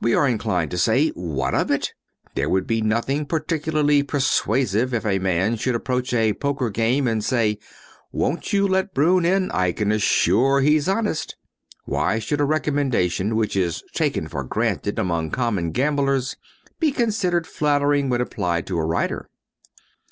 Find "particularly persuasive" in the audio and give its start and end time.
3.26-4.94